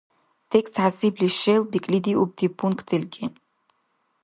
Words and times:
Текст 0.51 0.75
хӀясибли 0.81 1.29
шел 1.39 1.61
бекӀлидиубти 1.71 2.47
пункт 2.57 2.85
делкӀен 2.89 3.31